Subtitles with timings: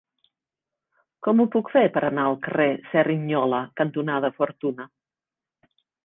[1.25, 4.89] Com ho puc fer per anar al carrer Cerignola cantonada Fortuna?